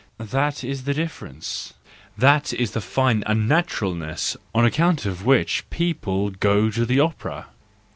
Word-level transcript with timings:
That 0.17 0.63
is 0.63 0.85
the 0.85 0.95
difference, 0.95 1.75
that 2.17 2.53
is 2.53 2.71
the 2.71 2.81
fine 2.81 3.21
unnaturalness 3.27 4.35
on 4.51 4.65
account 4.65 5.05
of 5.05 5.25
which 5.27 5.63
people 5.69 6.31
go 6.31 6.71
to 6.71 6.87
the 6.87 6.99
opera! 6.99 7.45